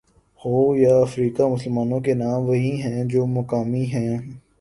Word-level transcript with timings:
ہو 0.41 0.53
یا 0.75 0.93
افریقہ 0.97 1.43
مسلمانوں 1.43 1.99
کے 1.99 2.13
نام 2.13 2.47
وہی 2.47 2.71
ہیں 2.81 3.03
جو 3.05 3.25
مقامی 3.27 3.83
ہیں۔ 3.85 4.17